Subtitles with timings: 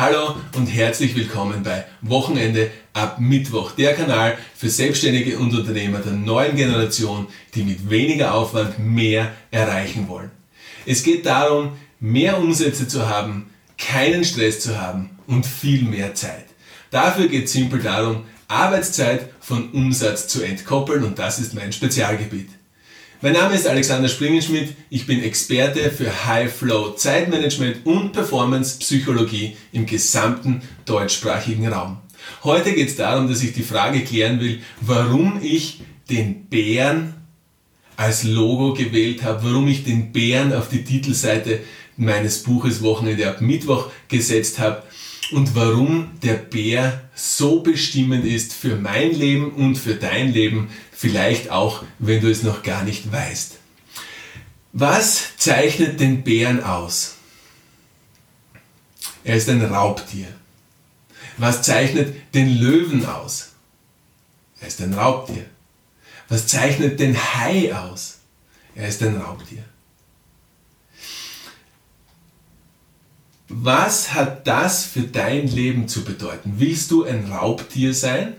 [0.00, 6.14] Hallo und herzlich willkommen bei Wochenende ab Mittwoch, der Kanal für Selbstständige und Unternehmer der
[6.14, 10.30] neuen Generation, die mit weniger Aufwand mehr erreichen wollen.
[10.86, 16.46] Es geht darum, mehr Umsätze zu haben, keinen Stress zu haben und viel mehr Zeit.
[16.90, 22.48] Dafür geht es simpel darum, Arbeitszeit von Umsatz zu entkoppeln und das ist mein Spezialgebiet.
[23.22, 29.58] Mein Name ist Alexander Springenschmidt, ich bin Experte für High Flow Zeitmanagement und Performance Psychologie
[29.72, 31.98] im gesamten deutschsprachigen Raum.
[32.44, 37.12] Heute geht es darum, dass ich die Frage klären will, warum ich den Bären
[37.94, 41.60] als Logo gewählt habe, warum ich den Bären auf die Titelseite
[41.98, 44.82] meines Buches Wochenende ab Mittwoch gesetzt habe
[45.32, 50.68] und warum der Bär so bestimmend ist für mein Leben und für dein Leben,
[51.00, 53.56] vielleicht auch, wenn du es noch gar nicht weißt.
[54.74, 57.14] Was zeichnet den Bären aus?
[59.24, 60.28] Er ist ein Raubtier.
[61.38, 63.52] Was zeichnet den Löwen aus?
[64.60, 65.46] Er ist ein Raubtier.
[66.28, 68.18] Was zeichnet den Hai aus?
[68.74, 69.64] Er ist ein Raubtier.
[73.48, 76.56] Was hat das für dein Leben zu bedeuten?
[76.58, 78.34] Willst du ein Raubtier sein?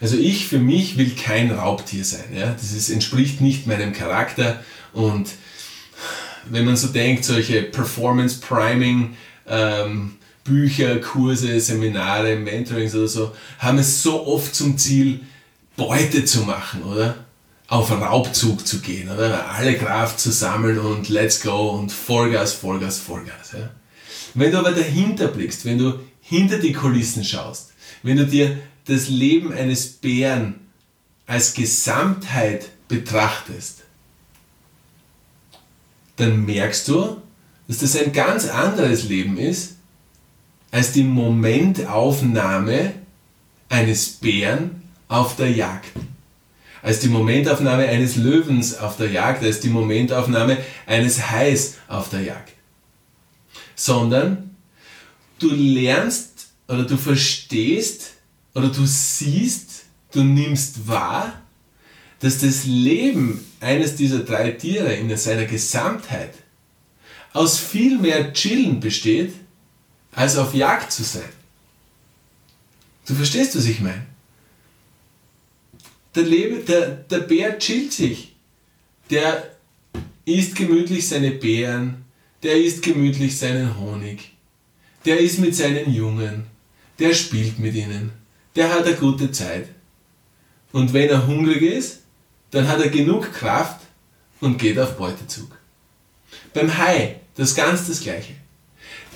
[0.00, 2.24] Also ich für mich will kein Raubtier sein.
[2.34, 2.52] Ja?
[2.52, 4.62] Das ist, entspricht nicht meinem Charakter.
[4.92, 5.30] Und
[6.48, 13.78] wenn man so denkt, solche Performance Priming ähm, Bücher, Kurse, Seminare, Mentorings oder so, haben
[13.78, 15.20] es so oft zum Ziel,
[15.76, 17.24] Beute zu machen, oder?
[17.66, 19.48] Auf Raubzug zu gehen, oder?
[19.48, 23.52] Alle Kraft zu sammeln und let's go und Vollgas, Vollgas, Vollgas.
[23.52, 23.70] Ja?
[24.34, 29.08] Wenn du aber dahinter blickst, wenn du hinter die Kulissen schaust, wenn du dir das
[29.08, 30.56] Leben eines Bären
[31.26, 33.82] als Gesamtheit betrachtest,
[36.16, 37.22] dann merkst du,
[37.66, 39.76] dass das ein ganz anderes Leben ist,
[40.70, 42.92] als die Momentaufnahme
[43.68, 45.90] eines Bären auf der Jagd.
[46.82, 52.20] Als die Momentaufnahme eines Löwens auf der Jagd, als die Momentaufnahme eines Hais auf der
[52.20, 52.54] Jagd
[53.74, 54.56] sondern
[55.38, 58.13] du lernst oder du verstehst
[58.54, 61.40] oder du siehst, du nimmst wahr,
[62.20, 66.34] dass das Leben eines dieser drei Tiere in seiner Gesamtheit
[67.32, 69.34] aus viel mehr Chillen besteht,
[70.12, 71.28] als auf Jagd zu sein.
[73.06, 74.06] Du verstehst, was ich meine?
[76.14, 78.36] Der, Lebe, der, der Bär chillt sich.
[79.10, 79.50] Der
[80.24, 82.04] isst gemütlich seine Beeren,
[82.42, 84.32] der isst gemütlich seinen Honig,
[85.04, 86.46] der ist mit seinen Jungen,
[86.98, 88.12] der spielt mit ihnen,
[88.56, 89.68] der hat eine gute Zeit.
[90.72, 92.00] Und wenn er hungrig ist,
[92.50, 93.80] dann hat er genug Kraft
[94.40, 95.50] und geht auf Beutezug.
[96.52, 98.34] Beim Hai das ganz das Gleiche.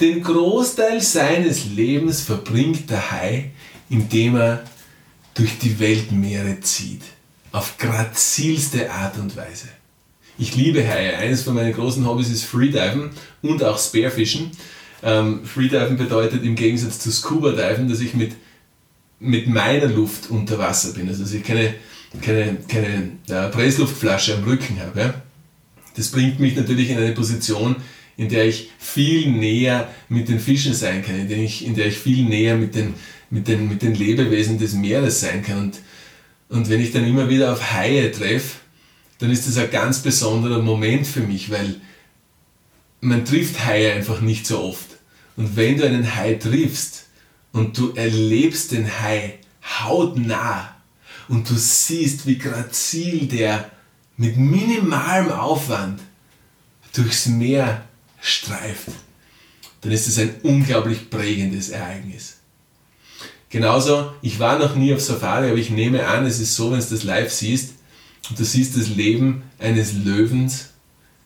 [0.00, 3.50] Den Großteil seines Lebens verbringt der Hai,
[3.90, 4.64] indem er
[5.34, 7.02] durch die Weltmeere zieht.
[7.52, 9.68] Auf grazilste Art und Weise.
[10.36, 11.16] Ich liebe Haie.
[11.16, 13.10] Eines von meinen großen Hobbys ist Freediven
[13.42, 14.52] und auch Spearfischen.
[15.02, 18.34] Ähm, Freediven bedeutet im Gegensatz zu Scuba Diven, dass ich mit,
[19.20, 21.08] mit meiner Luft unter Wasser bin.
[21.08, 21.74] Also dass ich keine,
[22.22, 25.00] keine, keine äh, Pressluftflasche am Rücken habe.
[25.00, 25.22] Ja?
[25.96, 27.76] Das bringt mich natürlich in eine Position,
[28.16, 31.86] in der ich viel näher mit den Fischen sein kann, in der ich, in der
[31.86, 32.94] ich viel näher mit den,
[33.30, 35.58] mit, den, mit den Lebewesen des Meeres sein kann.
[35.58, 35.78] Und,
[36.48, 38.58] und wenn ich dann immer wieder auf Haie treffe,
[39.18, 41.76] dann ist das ein ganz besonderer Moment für mich, weil
[43.00, 44.86] man trifft Haie einfach nicht so oft.
[45.36, 47.07] Und wenn du einen Hai triffst
[47.52, 50.76] und du erlebst den Hai hautnah
[51.28, 53.70] und du siehst, wie grazil der
[54.16, 56.00] mit minimalem Aufwand
[56.92, 57.84] durchs Meer
[58.20, 58.88] streift,
[59.80, 62.38] dann ist es ein unglaublich prägendes Ereignis.
[63.50, 66.80] Genauso, ich war noch nie auf Safari, aber ich nehme an, es ist so, wenn
[66.80, 67.74] du das live siehst,
[68.28, 70.70] und du siehst das Leben eines Löwens,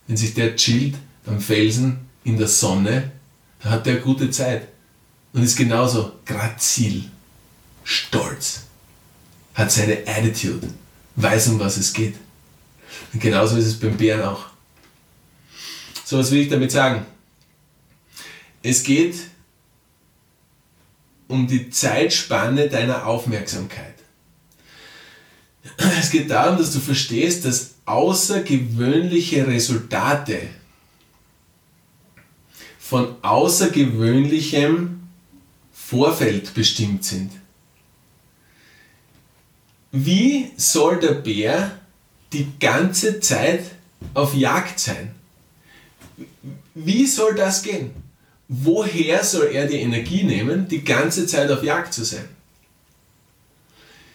[0.07, 0.95] wenn sich der chillt
[1.27, 3.11] am Felsen in der Sonne,
[3.61, 4.69] dann hat der gute Zeit.
[5.33, 7.05] Und ist genauso grazil,
[7.85, 8.65] stolz,
[9.55, 10.69] hat seine Attitude,
[11.17, 12.17] weiß um was es geht.
[13.13, 14.47] Und genauso ist es beim Bären auch.
[16.05, 17.07] So, was will ich damit sagen?
[18.63, 19.17] Es geht
[21.29, 23.95] um die Zeitspanne deiner Aufmerksamkeit.
[25.79, 30.49] Es geht darum, dass du verstehst, dass außergewöhnliche Resultate
[32.79, 35.02] von außergewöhnlichem
[35.93, 37.31] Vorfeld bestimmt sind.
[39.93, 41.79] Wie soll der Bär
[42.33, 43.63] die ganze Zeit
[44.15, 45.15] auf Jagd sein?
[46.75, 47.91] Wie soll das gehen?
[48.53, 52.29] woher soll er die Energie nehmen, die ganze Zeit auf Jagd zu sein?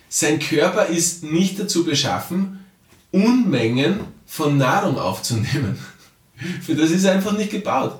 [0.10, 2.64] Sein Körper ist nicht dazu beschaffen,
[3.12, 5.80] Unmengen von Nahrung aufzunehmen.
[6.62, 8.00] Für das ist er einfach nicht gebaut.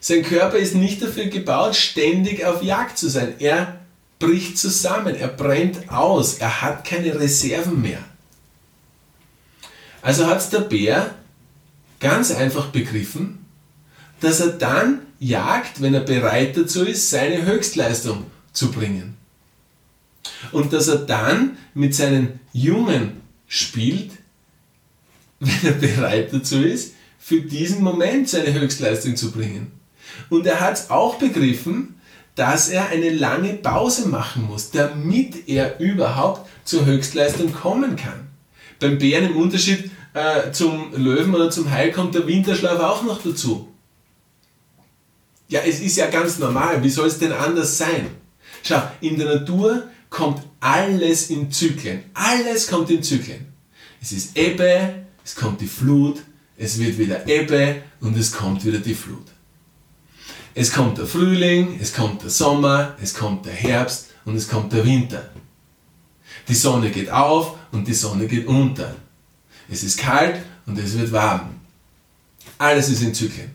[0.00, 3.34] Sein Körper ist nicht dafür gebaut, ständig auf Jagd zu sein.
[3.38, 3.80] Er
[4.18, 8.02] bricht zusammen, er brennt aus, er hat keine Reserven mehr.
[10.02, 11.14] Also hat der Bär
[12.00, 13.44] ganz einfach begriffen,
[14.20, 19.16] dass er dann jagt, wenn er bereit dazu ist, seine Höchstleistung zu bringen.
[20.52, 24.12] Und dass er dann mit seinen Jungen spielt,
[25.40, 29.79] wenn er bereit dazu ist, für diesen Moment seine Höchstleistung zu bringen.
[30.28, 32.00] Und er hat auch begriffen,
[32.34, 38.28] dass er eine lange Pause machen muss, damit er überhaupt zur Höchstleistung kommen kann.
[38.78, 43.22] Beim Bären im Unterschied äh, zum Löwen oder zum Hai kommt der Winterschlaf auch noch
[43.22, 43.68] dazu.
[45.48, 46.82] Ja, es ist ja ganz normal.
[46.82, 48.06] Wie soll es denn anders sein?
[48.62, 52.04] Schau, in der Natur kommt alles in Zyklen.
[52.14, 53.46] Alles kommt in Zyklen.
[54.00, 56.22] Es ist Ebbe, es kommt die Flut,
[56.56, 59.26] es wird wieder Ebbe und es kommt wieder die Flut.
[60.54, 64.72] Es kommt der Frühling, es kommt der Sommer, es kommt der Herbst und es kommt
[64.72, 65.30] der Winter.
[66.48, 68.96] Die Sonne geht auf und die Sonne geht unter.
[69.68, 71.60] Es ist kalt und es wird warm.
[72.58, 73.50] Alles ist in Zyklen.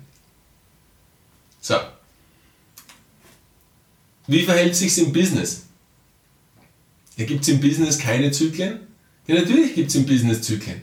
[1.60, 1.76] So.
[4.28, 5.64] Wie verhält sich im Business?
[7.18, 8.80] Ja, gibt es im Business keine Zyklen?
[9.28, 10.82] Ja, natürlich gibt es im Business Zyklen.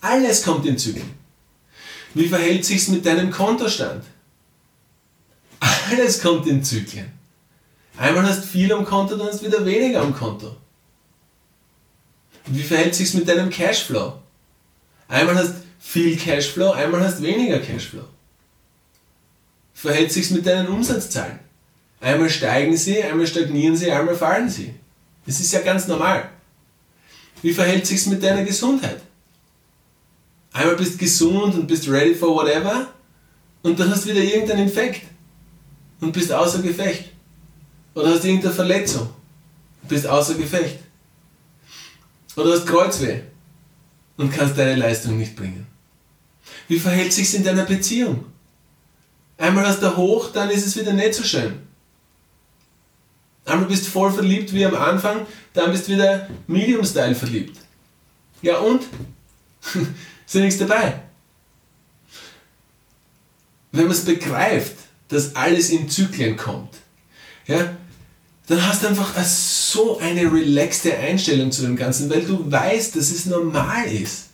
[0.00, 1.10] Alles kommt in Zyklen.
[2.14, 4.04] Wie verhält sich's mit deinem Kontostand?
[5.90, 7.12] Alles kommt in Zyklen.
[7.96, 10.56] Einmal hast du viel am Konto, dann hast du wieder weniger am Konto.
[12.46, 14.14] Wie verhält sich's mit deinem Cashflow?
[15.08, 18.04] Einmal hast viel Cashflow, einmal hast weniger Cashflow.
[19.74, 21.38] Verhält sich's mit deinen Umsatzzahlen?
[22.00, 24.74] Einmal steigen sie, einmal stagnieren sie, einmal fallen sie.
[25.24, 26.28] Das ist ja ganz normal.
[27.42, 29.00] Wie verhält sich's mit deiner Gesundheit?
[30.52, 32.88] Einmal bist gesund und bist ready for whatever
[33.62, 35.02] und dann hast du wieder irgendeinen Infekt
[36.00, 37.10] und bist außer Gefecht.
[37.94, 39.08] Oder hast irgendeine Verletzung
[39.82, 40.78] und bist außer Gefecht.
[42.36, 43.20] Oder hast Kreuzweh
[44.16, 45.66] und kannst deine Leistung nicht bringen.
[46.68, 48.26] Wie verhält sich's in deiner Beziehung?
[49.38, 51.60] Einmal hast du hoch, dann ist es wieder nicht so schön.
[53.44, 57.58] Einmal bist du voll verliebt wie am Anfang, dann bist du wieder Medium-Style verliebt.
[58.42, 58.82] Ja und?
[60.26, 61.00] Ist ja nichts dabei.
[63.70, 64.75] Wenn man es begreift,
[65.08, 66.74] dass alles in Zyklen kommt,
[67.46, 67.76] ja,
[68.48, 73.10] dann hast du einfach so eine relaxte Einstellung zu dem Ganzen, weil du weißt, dass
[73.10, 74.26] es normal ist.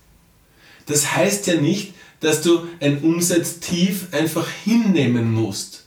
[0.86, 5.84] Das heißt ja nicht, dass du ein Umsatztief einfach hinnehmen musst.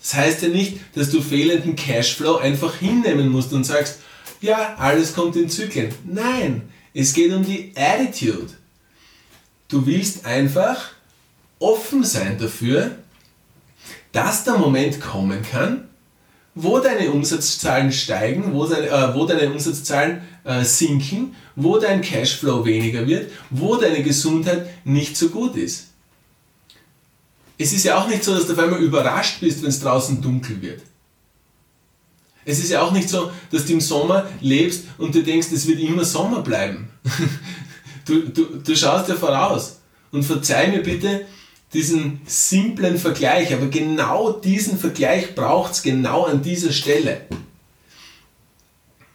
[0.00, 4.00] Das heißt ja nicht, dass du fehlenden Cashflow einfach hinnehmen musst und sagst,
[4.40, 5.94] ja, alles kommt in Zyklen.
[6.04, 8.50] Nein, es geht um die Attitude.
[9.68, 10.90] Du willst einfach
[11.60, 12.96] offen sein dafür,
[14.12, 15.88] dass der Moment kommen kann,
[16.54, 22.64] wo deine Umsatzzahlen steigen, wo, deine, äh, wo deine Umsatzzahlen äh, sinken, wo dein Cashflow
[22.64, 25.88] weniger wird, wo deine Gesundheit nicht so gut ist.
[27.56, 30.20] Es ist ja auch nicht so, dass du auf einmal überrascht bist, wenn es draußen
[30.20, 30.82] dunkel wird.
[32.44, 35.66] Es ist ja auch nicht so, dass du im Sommer lebst und du denkst, es
[35.66, 36.90] wird immer Sommer bleiben.
[38.04, 39.78] Du, du, du schaust ja voraus.
[40.10, 41.24] Und verzeih mir bitte
[41.72, 47.22] diesen simplen Vergleich, aber genau diesen Vergleich braucht es genau an dieser Stelle.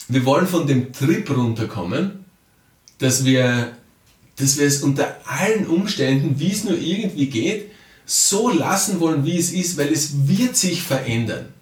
[0.08, 2.26] Wir wollen von dem Trip runterkommen,
[2.98, 3.74] dass wir,
[4.38, 7.72] dass wir es unter allen Umständen, wie es nur irgendwie geht,
[8.06, 11.54] so lassen wollen, wie es ist, weil es wird sich verändern.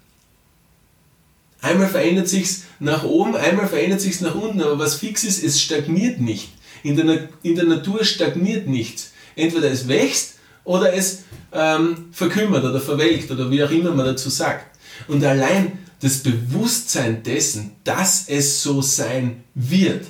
[1.60, 5.60] Einmal verändert sich's nach oben, einmal verändert sich's nach unten, aber was fix ist, es
[5.60, 6.50] stagniert nicht.
[6.84, 9.10] In der, in der Natur stagniert nichts.
[9.34, 10.35] Entweder es wächst
[10.66, 14.76] oder es ähm, verkümmert oder verwelkt oder wie auch immer man dazu sagt.
[15.08, 20.06] Und allein das Bewusstsein dessen, dass es so sein wird,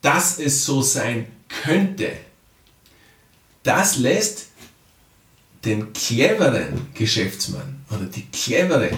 [0.00, 1.26] dass es so sein
[1.64, 2.12] könnte,
[3.62, 4.46] das lässt
[5.64, 8.90] den cleveren Geschäftsmann oder die clevere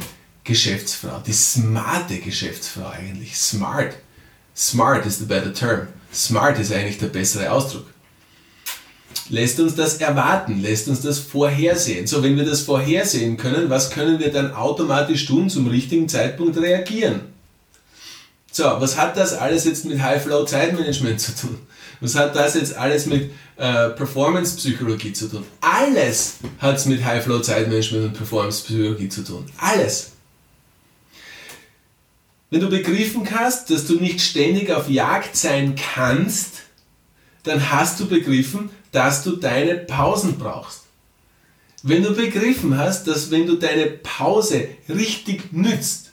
[0.43, 3.95] Geschäftsfrau, die smarte Geschäftsfrau eigentlich, smart,
[4.55, 7.87] smart is the better term, Smart ist eigentlich der bessere Ausdruck.
[9.29, 12.07] Lässt uns das erwarten, lässt uns das vorhersehen.
[12.07, 16.57] So, wenn wir das vorhersehen können, was können wir dann automatisch tun, zum richtigen Zeitpunkt
[16.59, 17.23] reagieren?
[18.53, 21.59] So, was hat das alles jetzt mit High-Flow-Zeitmanagement zu tun?
[22.01, 25.45] Was hat das jetzt alles mit äh, Performance-Psychologie zu tun?
[25.61, 29.45] Alles hat es mit High-Flow-Zeitmanagement und Performance-Psychologie zu tun.
[29.59, 30.13] Alles.
[32.51, 36.63] Wenn du begriffen hast, dass du nicht ständig auf Jagd sein kannst,
[37.43, 40.85] dann hast du begriffen, dass du deine Pausen brauchst.
[41.83, 46.13] Wenn du begriffen hast, dass wenn du deine Pause richtig nützt,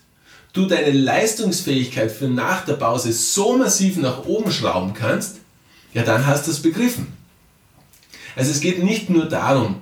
[0.51, 5.37] du deine Leistungsfähigkeit für nach der Pause so massiv nach oben schrauben kannst,
[5.93, 7.07] ja dann hast du es begriffen.
[8.35, 9.77] Also es geht nicht nur darum,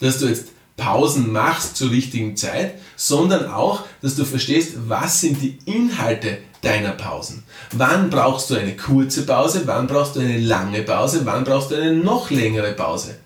[0.00, 5.40] dass du jetzt Pausen machst zur richtigen Zeit, sondern auch, dass du verstehst, was sind
[5.40, 7.42] die Inhalte deiner Pausen.
[7.72, 11.76] Wann brauchst du eine kurze Pause, wann brauchst du eine lange Pause, wann brauchst du
[11.76, 13.16] eine noch längere Pause.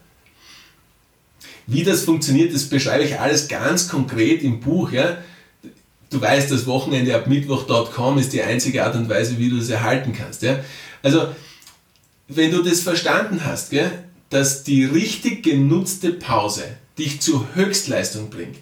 [1.66, 4.92] Wie das funktioniert, das beschreibe ich alles ganz konkret im Buch.
[4.92, 5.18] Ja?
[6.10, 9.70] Du weißt, das Wochenende ab Mittwoch.com ist die einzige Art und Weise, wie du es
[9.70, 10.42] erhalten kannst.
[10.42, 10.60] Ja?
[11.02, 11.28] Also,
[12.28, 13.90] wenn du das verstanden hast, gell,
[14.30, 16.64] dass die richtig genutzte Pause
[16.98, 18.58] dich zur Höchstleistung bringt,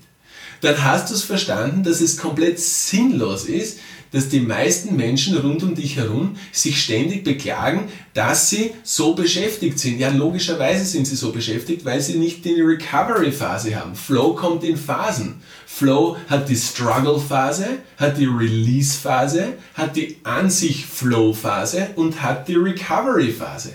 [0.60, 3.78] dann hast du es verstanden, dass es komplett sinnlos ist,
[4.12, 9.78] dass die meisten Menschen rund um dich herum sich ständig beklagen, dass sie so beschäftigt
[9.78, 9.98] sind.
[9.98, 13.94] Ja, logischerweise sind sie so beschäftigt, weil sie nicht die Recovery-Phase haben.
[13.94, 15.42] Flow kommt in Phasen.
[15.66, 22.56] Flow hat die Struggle-Phase, hat die Release-Phase, hat die an sich Flow-Phase und hat die
[22.56, 23.72] Recovery-Phase.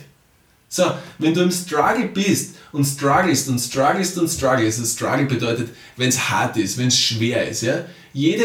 [0.70, 0.84] So,
[1.18, 6.10] wenn du im Struggle bist und strugglest und strugglest und strugglest, das Struggle bedeutet, wenn
[6.10, 8.44] es hart ist, wenn es schwer ist, ja, jede,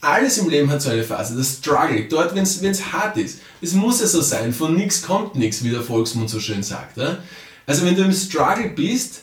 [0.00, 3.40] alles im Leben hat so eine Phase, das Struggle, dort, wenn es hart ist.
[3.60, 6.96] Es muss ja so sein, von nichts kommt nichts, wie der Volksmund so schön sagt.
[6.96, 7.18] Ja?
[7.66, 9.22] Also wenn du im Struggle bist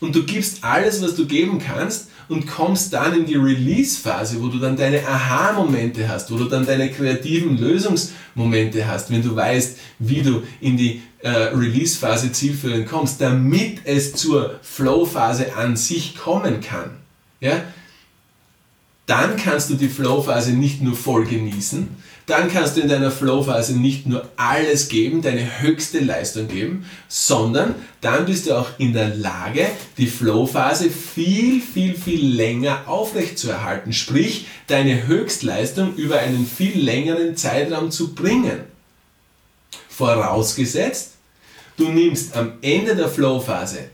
[0.00, 4.48] und du gibst alles, was du geben kannst und kommst dann in die Release-Phase, wo
[4.48, 9.78] du dann deine Aha-Momente hast, wo du dann deine kreativen Lösungsmomente hast, wenn du weißt,
[10.00, 16.60] wie du in die äh, Release-Phase zielführend kommst, damit es zur Flow-Phase an sich kommen
[16.60, 16.90] kann.
[17.40, 17.62] Ja?
[19.08, 21.88] Dann kannst du die Flow-Phase nicht nur voll genießen,
[22.26, 27.74] dann kannst du in deiner Flow-Phase nicht nur alles geben, deine höchste Leistung geben, sondern
[28.02, 33.94] dann bist du auch in der Lage, die Flow-Phase viel, viel, viel länger aufrechtzuerhalten.
[33.94, 38.60] Sprich, deine Höchstleistung über einen viel längeren Zeitraum zu bringen.
[39.88, 41.12] Vorausgesetzt,
[41.78, 43.88] du nimmst am Ende der Flow-Phase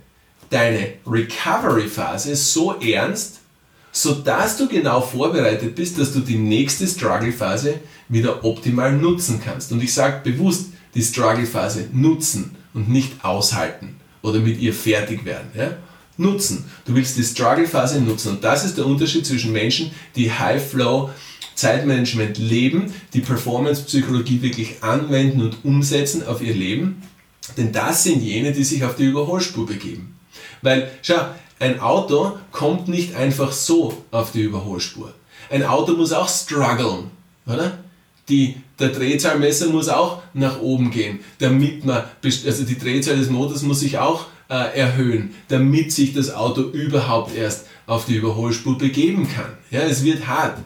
[0.50, 3.38] deine Recovery-Phase so ernst,
[3.94, 7.76] sodass du genau vorbereitet bist, dass du die nächste Struggle-Phase
[8.08, 9.70] wieder optimal nutzen kannst.
[9.70, 15.46] Und ich sage bewusst die Struggle-Phase nutzen und nicht aushalten oder mit ihr fertig werden.
[15.56, 15.76] Ja?
[16.16, 16.64] Nutzen.
[16.84, 18.30] Du willst die Struggle-Phase nutzen.
[18.30, 21.10] Und das ist der Unterschied zwischen Menschen, die High-Flow
[21.54, 27.00] Zeitmanagement leben, die Performance-Psychologie wirklich anwenden und umsetzen auf ihr Leben.
[27.56, 30.16] Denn das sind jene, die sich auf die Überholspur begeben.
[30.62, 31.26] Weil, schau,
[31.58, 35.14] ein Auto kommt nicht einfach so auf die Überholspur.
[35.50, 37.10] Ein Auto muss auch strugglen,
[37.46, 37.78] oder?
[38.28, 43.62] Die, der Drehzahlmesser muss auch nach oben gehen, damit man, also die Drehzahl des Motors
[43.62, 49.28] muss sich auch äh, erhöhen, damit sich das Auto überhaupt erst auf die Überholspur begeben
[49.28, 49.52] kann.
[49.70, 50.58] Ja, es wird hart.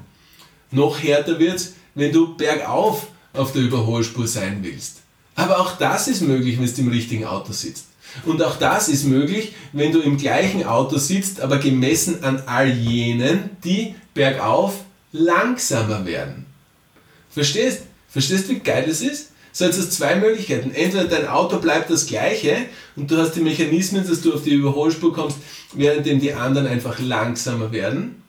[0.71, 4.99] Noch härter wird es, wenn du bergauf auf der Überholspur sein willst.
[5.35, 7.88] Aber auch das ist möglich, wenn du im richtigen Auto sitzt.
[8.24, 12.68] Und auch das ist möglich, wenn du im gleichen Auto sitzt, aber gemessen an all
[12.68, 14.74] jenen, die bergauf
[15.12, 16.46] langsamer werden.
[17.30, 17.82] Verstehst?
[18.08, 19.30] Verstehst, wie geil das ist?
[19.52, 20.70] So, jetzt hast du zwei Möglichkeiten.
[20.72, 22.56] Entweder dein Auto bleibt das gleiche
[22.96, 25.38] und du hast die Mechanismen, dass du auf die Überholspur kommst,
[25.74, 28.22] während die anderen einfach langsamer werden.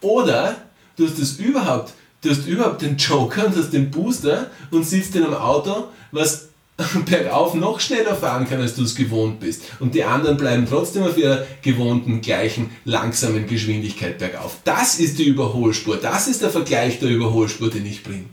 [0.00, 0.56] Oder
[0.96, 5.16] du hast es überhaupt, du hast überhaupt den Joker und hast den Booster und sitzt
[5.16, 6.48] in einem Auto, was
[7.06, 9.62] bergauf noch schneller fahren kann, als du es gewohnt bist.
[9.78, 14.56] Und die anderen bleiben trotzdem auf ihrer gewohnten, gleichen, langsamen Geschwindigkeit bergauf.
[14.64, 15.98] Das ist die Überholspur.
[15.98, 18.24] Das ist der Vergleich der Überholspur, den ich bringe.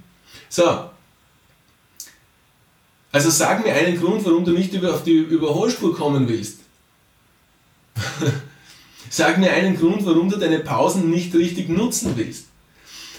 [0.50, 0.90] So.
[3.12, 6.60] Also sag mir einen Grund, warum du nicht auf die Überholspur kommen willst.
[9.10, 12.46] Sag mir einen Grund, warum du deine Pausen nicht richtig nutzen willst.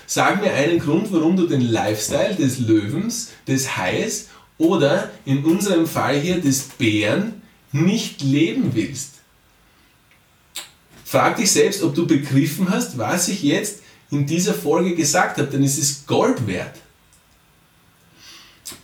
[0.07, 4.29] Sag mir einen Grund, warum du den Lifestyle des Löwens, des Hais
[4.59, 7.43] oder in unserem Fall hier des Bären
[7.73, 9.15] nicht leben willst.
[11.05, 13.81] Frag dich selbst, ob du begriffen hast, was ich jetzt
[14.11, 16.77] in dieser Folge gesagt habe, denn es ist Gold wert.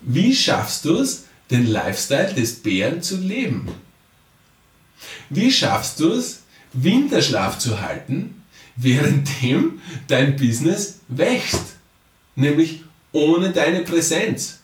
[0.01, 3.69] Wie schaffst du es, den Lifestyle des Bären zu leben?
[5.31, 6.41] Wie schaffst du es,
[6.73, 8.43] Winterschlaf zu halten,
[8.77, 11.77] währenddem dein Business wächst.
[12.37, 14.58] Nämlich ohne deine Präsenz.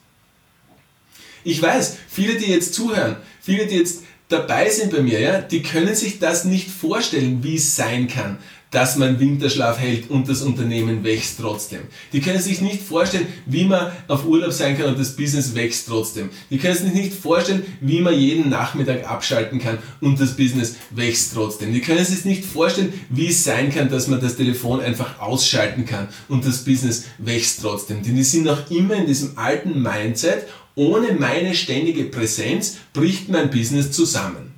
[1.44, 5.62] Ich weiß, viele, die jetzt zuhören, viele, die jetzt dabei sind bei mir, ja, die
[5.62, 8.38] können sich das nicht vorstellen, wie es sein kann,
[8.74, 11.82] dass man Winterschlaf hält und das Unternehmen wächst trotzdem.
[12.12, 15.86] Die können sich nicht vorstellen, wie man auf Urlaub sein kann und das Business wächst
[15.86, 16.30] trotzdem.
[16.50, 21.34] Die können sich nicht vorstellen, wie man jeden Nachmittag abschalten kann und das Business wächst
[21.34, 21.72] trotzdem.
[21.72, 25.86] Die können sich nicht vorstellen, wie es sein kann, dass man das Telefon einfach ausschalten
[25.86, 28.02] kann und das Business wächst trotzdem.
[28.02, 33.50] Denn die sind noch immer in diesem alten Mindset, ohne meine ständige Präsenz bricht mein
[33.50, 34.54] Business zusammen.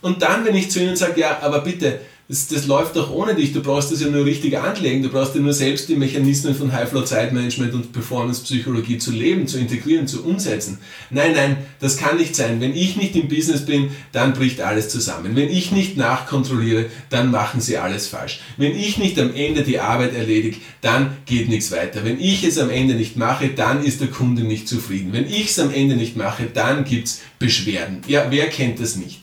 [0.00, 3.34] Und dann, wenn ich zu ihnen sage, ja, aber bitte, das, das läuft doch ohne
[3.34, 3.52] dich.
[3.52, 5.02] Du brauchst das ja nur richtig anlegen.
[5.02, 10.06] Du brauchst ja nur selbst die Mechanismen von High-Flow-Zeitmanagement und Performance-Psychologie zu leben, zu integrieren,
[10.06, 10.78] zu umsetzen.
[11.10, 12.60] Nein, nein, das kann nicht sein.
[12.60, 15.34] Wenn ich nicht im Business bin, dann bricht alles zusammen.
[15.34, 18.40] Wenn ich nicht nachkontrolliere, dann machen sie alles falsch.
[18.56, 22.04] Wenn ich nicht am Ende die Arbeit erledige, dann geht nichts weiter.
[22.04, 25.12] Wenn ich es am Ende nicht mache, dann ist der Kunde nicht zufrieden.
[25.12, 27.98] Wenn ich es am Ende nicht mache, dann gibt es Beschwerden.
[28.06, 29.21] Ja, wer kennt das nicht?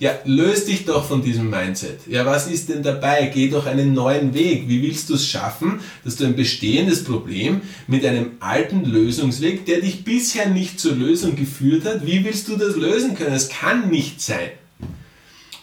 [0.00, 2.06] Ja, löst dich doch von diesem Mindset.
[2.06, 3.30] Ja, was ist denn dabei?
[3.32, 4.66] Geh doch einen neuen Weg.
[4.66, 9.82] Wie willst du es schaffen, dass du ein bestehendes Problem mit einem alten Lösungsweg, der
[9.82, 13.34] dich bisher nicht zur Lösung geführt hat, wie willst du das lösen können?
[13.34, 14.48] Es kann nicht sein.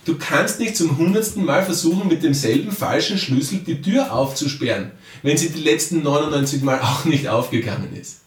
[0.05, 4.91] Du kannst nicht zum hundertsten Mal versuchen, mit demselben falschen Schlüssel die Tür aufzusperren,
[5.23, 8.19] wenn sie die letzten 99 Mal auch nicht aufgegangen ist.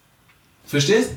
[0.66, 1.10] Verstehst?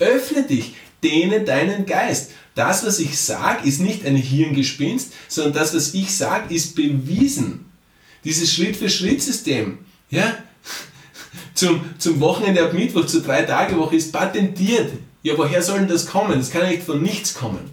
[0.00, 2.32] Öffne dich, dehne deinen Geist.
[2.54, 7.66] Das, was ich sage, ist nicht ein Hirngespinst, sondern das, was ich sage, ist bewiesen.
[8.24, 9.78] Dieses Schritt-für-Schritt-System,
[10.10, 10.36] ja,
[11.54, 14.92] zum, zum Wochenende ab Mittwoch, zur Drei-Tage-Woche ist patentiert.
[15.22, 16.38] Ja, woher soll denn das kommen?
[16.38, 17.70] Das kann ja nicht von nichts kommen.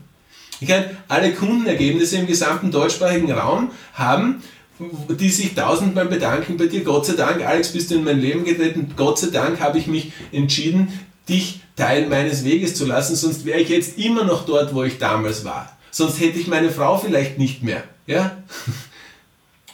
[0.61, 4.43] Ich kann alle Kundenergebnisse im gesamten deutschsprachigen Raum haben,
[4.79, 6.83] die sich tausendmal bedanken bei dir.
[6.83, 8.93] Gott sei Dank, Alex, bist du in mein Leben getreten.
[8.95, 10.87] Gott sei Dank habe ich mich entschieden,
[11.29, 14.97] dich Teil meines Weges zu lassen, sonst wäre ich jetzt immer noch dort, wo ich
[14.97, 15.77] damals war.
[15.91, 17.83] Sonst hätte ich meine Frau vielleicht nicht mehr.
[18.07, 18.37] Ja?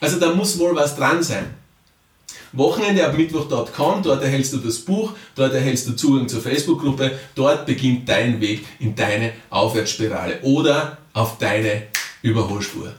[0.01, 1.45] Also da muss wohl was dran sein.
[2.51, 7.65] Wochenende ab Mittwoch.com, dort erhältst du das Buch, dort erhältst du Zugang zur Facebook-Gruppe, dort
[7.65, 11.83] beginnt dein Weg in deine Aufwärtsspirale oder auf deine
[12.21, 12.93] Überholspur.